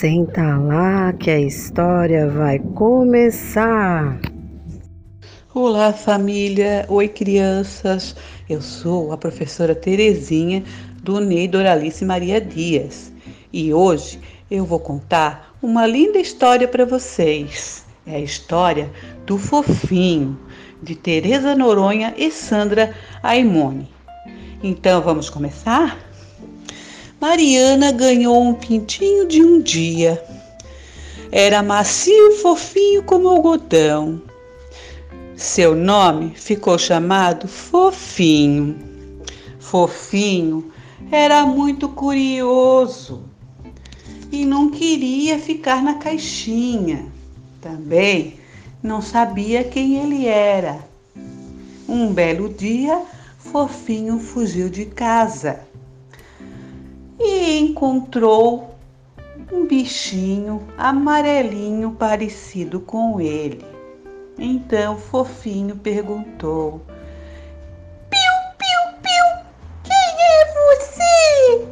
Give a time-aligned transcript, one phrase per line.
[0.00, 4.18] Senta lá que a história vai começar.
[5.52, 6.86] Olá, família.
[6.88, 8.16] Oi, crianças.
[8.48, 10.64] Eu sou a professora Terezinha
[11.02, 13.12] do Ney Doralice Maria Dias
[13.52, 14.18] e hoje
[14.50, 17.84] eu vou contar uma linda história para vocês.
[18.06, 18.90] É a história
[19.26, 20.40] do Fofinho,
[20.82, 23.86] de Tereza Noronha e Sandra Aimone.
[24.62, 26.09] Então vamos começar?
[27.20, 30.24] Mariana ganhou um pintinho de um dia.
[31.30, 34.22] Era macio e fofinho como algodão.
[35.36, 38.78] Seu nome ficou chamado Fofinho.
[39.58, 40.72] Fofinho
[41.12, 43.22] era muito curioso
[44.32, 47.04] e não queria ficar na caixinha.
[47.60, 48.38] Também
[48.82, 50.78] não sabia quem ele era.
[51.86, 53.02] Um belo dia,
[53.38, 55.68] Fofinho fugiu de casa
[57.20, 58.74] e encontrou
[59.52, 63.64] um bichinho amarelinho parecido com ele.
[64.38, 66.80] Então Fofinho perguntou:
[68.08, 69.44] Piu, piu, piu,
[69.82, 71.68] quem é você?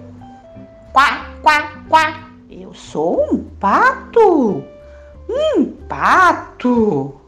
[0.92, 4.64] Quá, quá, quá, eu sou um pato.
[5.30, 7.20] Um pato.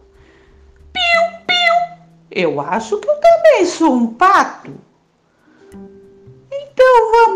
[0.93, 1.75] Piu, piu,
[2.31, 4.80] eu acho que eu também sou um pato.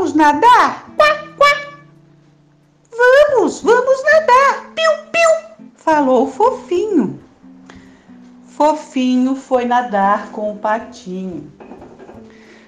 [0.05, 0.85] Vamos nadar?
[0.99, 1.07] Quá,
[1.39, 1.49] quá.
[2.91, 4.71] Vamos, vamos nadar.
[4.75, 7.19] Piu, piu, falou fofinho.
[8.49, 11.51] Fofinho foi nadar com o patinho.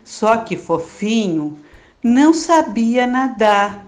[0.03, 1.59] Só que Fofinho
[2.03, 3.85] não sabia nadar,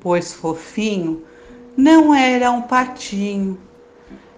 [0.00, 1.22] pois Fofinho
[1.76, 3.60] não era um patinho,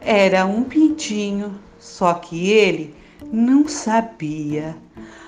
[0.03, 2.95] era um pintinho, só que ele
[3.33, 4.77] não sabia.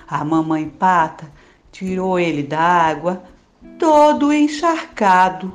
[0.07, 1.35] A mamãe pata
[1.71, 3.23] tirou ele da água,
[3.77, 5.53] todo encharcado.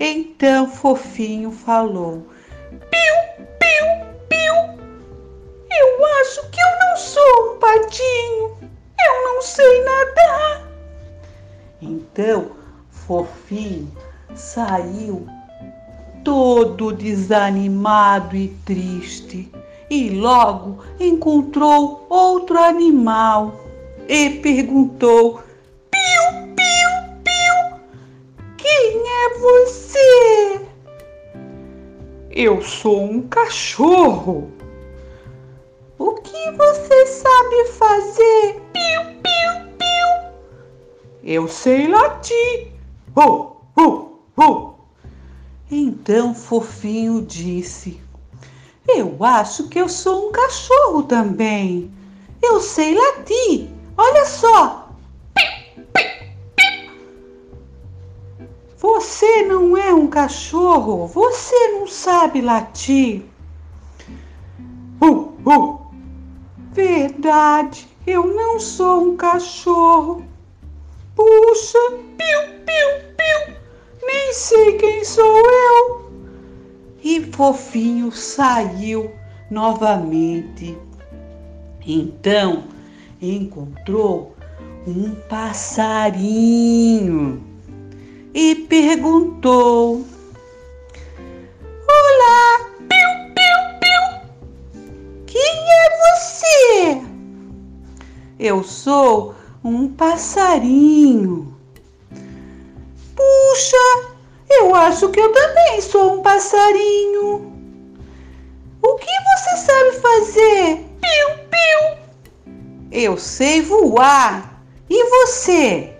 [0.00, 2.26] Então Fofinho falou:
[2.70, 4.54] Piu, piu, piu.
[5.70, 8.58] Eu acho que eu não sou um patinho.
[9.00, 10.68] Eu não sei nadar.
[11.80, 12.50] Então
[12.90, 13.90] Fofinho
[14.34, 15.26] saiu
[16.24, 19.50] todo desanimado e triste
[19.90, 23.67] e logo encontrou outro animal
[24.08, 25.42] e perguntou:
[25.90, 26.90] Piu, piu,
[27.22, 27.78] piu,
[28.56, 30.60] quem é você?
[32.30, 34.50] Eu sou um cachorro.
[35.98, 38.62] O que você sabe fazer?
[38.72, 40.30] Piu, piu, piu.
[41.22, 42.72] Eu sei latir.
[43.14, 44.74] Oh, oh, oh.
[45.70, 48.00] Então Fofinho disse:
[48.86, 51.92] Eu acho que eu sou um cachorro também.
[52.40, 53.67] Eu sei latir.
[54.08, 54.88] Olha só.
[58.78, 61.06] Você não é um cachorro.
[61.06, 63.24] Você não sabe latir.
[65.02, 65.78] Uh, uh.
[66.72, 70.24] Verdade, eu não sou um cachorro.
[71.14, 71.78] Puxa,
[72.16, 73.56] piu, piu, piu.
[74.02, 76.12] Nem sei quem sou eu.
[77.02, 79.12] E fofinho saiu
[79.50, 80.78] novamente.
[81.86, 82.77] Então
[83.20, 84.34] encontrou
[84.86, 86.28] um passarinho
[88.32, 90.04] e perguntou:
[91.88, 94.02] Olá, piu, piu, piu.
[95.26, 97.02] Quem é você?
[98.38, 101.56] Eu sou um passarinho.
[103.16, 104.14] Puxa,
[104.48, 107.52] eu acho que eu também sou um passarinho.
[108.80, 110.76] O que você sabe fazer?
[111.00, 111.37] Piu.
[112.90, 114.62] Eu sei voar.
[114.88, 115.94] E você?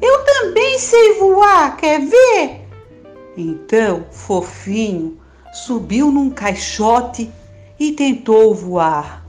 [0.00, 2.60] Eu também sei voar, quer ver?
[3.36, 5.20] Então, fofinho
[5.54, 7.30] subiu num caixote
[7.78, 9.24] e tentou voar.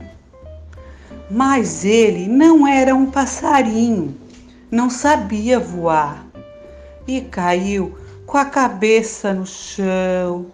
[1.30, 4.16] Mas ele não era um passarinho,
[4.70, 6.26] não sabia voar
[7.06, 10.46] e caiu com a cabeça no chão.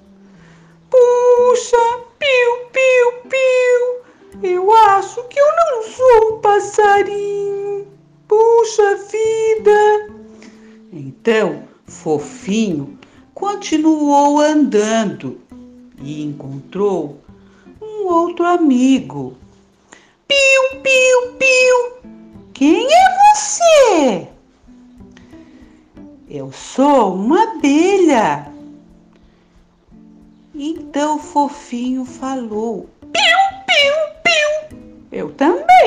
[0.90, 1.76] Puxa,
[2.18, 3.71] piu, piu, piu.
[4.42, 7.86] Eu acho que eu não sou um passarinho.
[8.26, 10.10] Puxa vida!
[10.92, 12.98] Então, fofinho
[13.34, 15.40] continuou andando
[16.00, 17.20] e encontrou
[17.80, 19.36] um outro amigo.
[20.26, 22.12] Piu, piu, piu!
[22.52, 24.28] Quem é você?
[26.28, 28.52] Eu sou uma abelha.
[30.54, 32.88] Então fofinho falou: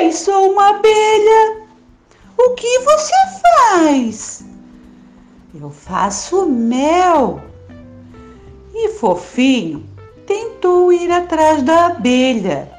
[0.05, 1.65] também sou uma abelha.
[2.37, 4.45] O que você faz?
[5.59, 7.41] Eu faço mel.
[8.73, 9.83] E Fofinho
[10.27, 12.69] tentou ir atrás da abelha,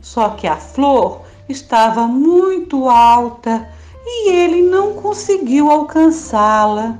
[0.00, 3.68] só que a flor estava muito alta
[4.04, 6.98] e ele não conseguiu alcançá-la.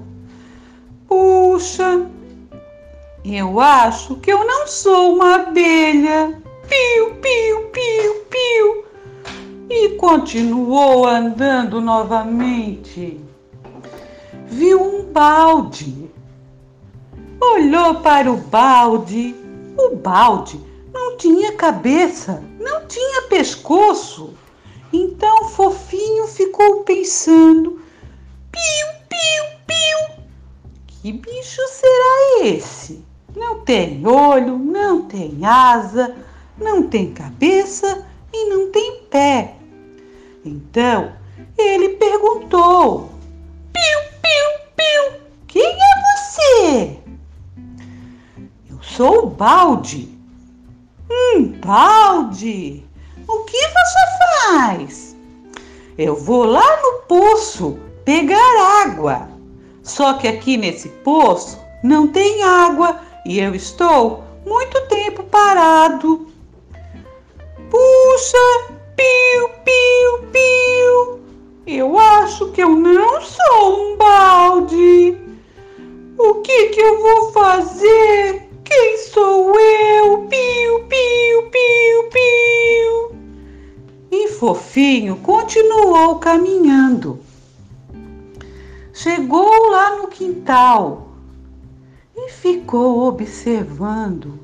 [1.09, 2.07] Puxa,
[3.25, 6.41] eu acho que eu não sou uma abelha.
[6.69, 8.88] Piu, piu, piu, piu.
[9.71, 13.21] E continuou andando novamente.
[14.47, 16.11] Viu um balde.
[17.41, 19.35] Olhou para o balde.
[19.77, 20.59] O balde
[20.93, 24.35] não tinha cabeça, não tinha pescoço.
[24.93, 27.81] Então Fofinho ficou pensando:
[28.51, 30.17] piu, piu, piu.
[30.87, 33.05] Que bicho será esse?
[33.37, 36.17] Não tem olho, não tem asa,
[36.57, 39.58] não tem cabeça e não tem pé.
[40.49, 41.13] Então
[41.59, 43.11] ele perguntou:
[43.73, 46.99] Piu, piu, piu, quem é você?
[48.71, 50.09] Eu sou o balde.
[51.11, 52.85] Hum, balde,
[53.27, 55.17] o que você faz?
[55.99, 59.29] Eu vou lá no poço pegar água.
[59.83, 66.27] Só que aqui nesse poço não tem água e eu estou muito tempo parado.
[67.71, 69.48] Puxa, piu,
[72.59, 75.17] que eu não sou um balde.
[76.19, 78.51] O que que eu vou fazer?
[78.65, 80.27] Quem sou eu?
[80.27, 83.17] Piu, piu, piu, piu.
[84.11, 87.21] E Fofinho continuou caminhando.
[88.93, 91.13] Chegou lá no quintal
[92.17, 94.37] e ficou observando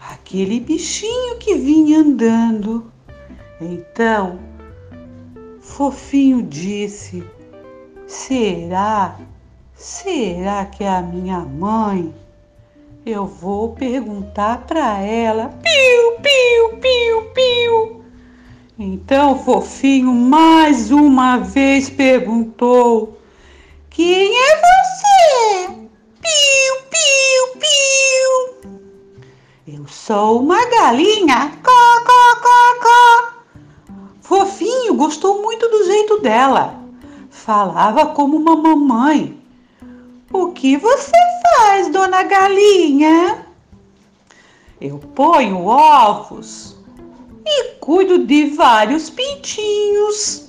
[0.00, 2.90] aquele bichinho que vinha andando.
[3.60, 4.38] Então,
[5.60, 7.22] Fofinho disse:
[8.14, 9.16] Será?
[9.74, 12.14] Será que é a minha mãe?
[13.04, 15.48] Eu vou perguntar para ela.
[15.60, 18.04] Piu, piu, piu, piu.
[18.78, 23.18] Então, Fofinho mais uma vez perguntou:
[23.90, 25.66] Quem é você?
[26.22, 28.72] Piu, piu, piu.
[29.66, 31.52] Eu sou uma galinha.
[31.62, 32.24] Có, có.
[34.20, 36.83] Fofinho gostou muito do jeito dela.
[37.44, 39.38] Falava como uma mamãe.
[40.32, 41.12] O que você
[41.42, 43.46] faz, dona galinha?
[44.80, 46.74] Eu ponho ovos
[47.44, 50.48] e cuido de vários pintinhos.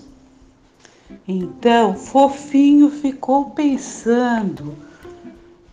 [1.28, 4.74] Então, Fofinho ficou pensando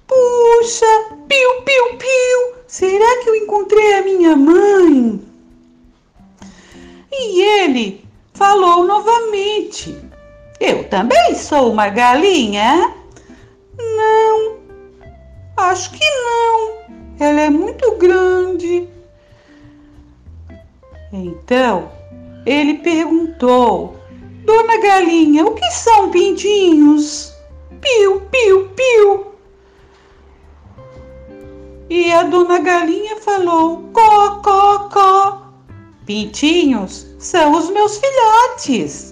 [0.09, 5.23] Puxa, piu, piu, piu, será que eu encontrei a minha mãe?
[7.13, 8.05] E ele
[8.35, 9.97] falou novamente:
[10.65, 12.95] Eu também sou uma galinha?
[13.77, 14.59] Não,
[15.57, 16.77] acho que não.
[17.19, 18.89] Ela é muito grande.
[21.13, 21.91] Então
[22.47, 23.97] ele perguntou:
[24.45, 27.35] Dona Galinha, o que são pintinhos?
[27.81, 29.33] Piu, piu, piu.
[31.91, 35.43] E a dona galinha falou: Có, có, có.
[36.07, 39.12] Pintinhos são os meus filhotes.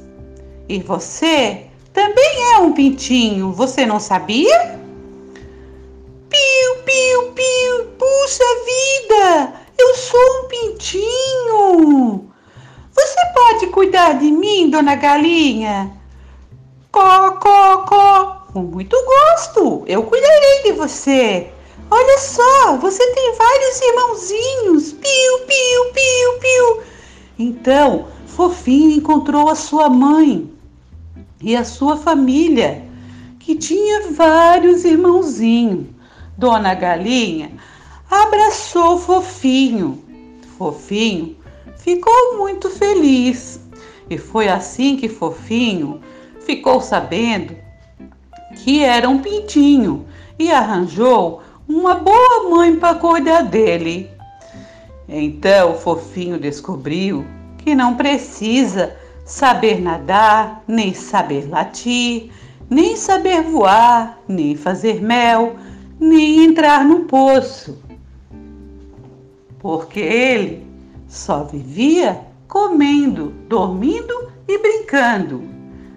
[0.71, 4.79] E você também é um pintinho, você não sabia?
[6.29, 12.33] Piu, piu, piu, puxa vida, eu sou um pintinho.
[12.93, 15.91] Você pode cuidar de mim, dona galinha?
[16.93, 21.49] Có, có, có, com muito gosto, eu cuidarei de você.
[21.91, 24.93] Olha só, você tem vários irmãozinhos.
[24.93, 26.83] Piu, piu, piu, piu.
[27.41, 30.60] Então, Fofinho encontrou a sua mãe
[31.43, 32.85] e a sua família,
[33.39, 35.87] que tinha vários irmãozinhos.
[36.37, 37.53] Dona Galinha
[38.11, 40.03] abraçou Fofinho.
[40.57, 41.37] Fofinho
[41.77, 43.61] ficou muito feliz.
[44.09, 46.01] E foi assim que Fofinho
[46.41, 47.57] ficou sabendo
[48.57, 50.07] que era um pintinho
[50.39, 54.11] e arranjou uma boa mãe para cuidar dele.
[55.09, 57.25] Então fofinho descobriu
[57.59, 58.97] que não precisa
[59.31, 62.31] saber nadar, nem saber latir,
[62.69, 65.57] nem saber voar, nem fazer mel,
[66.01, 67.79] nem entrar no poço.
[69.61, 70.67] Porque ele
[71.07, 75.45] só vivia comendo, dormindo e brincando.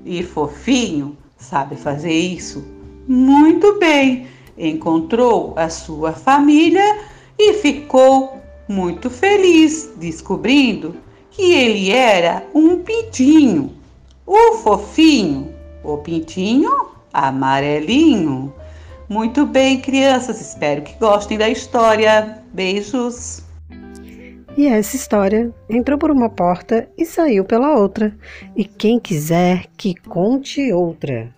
[0.05, 2.63] E fofinho sabe fazer isso
[3.07, 6.99] muito bem encontrou a sua família
[7.37, 8.37] e ficou
[8.67, 10.95] muito feliz descobrindo
[11.33, 13.73] que ele era um pintinho,
[14.25, 18.53] o fofinho, o pintinho amarelinho.
[19.09, 22.39] Muito bem, crianças, espero que gostem da história.
[22.53, 23.43] Beijos!
[24.55, 28.15] E essa história entrou por uma porta e saiu pela outra.
[28.55, 31.33] E quem quiser que conte outra.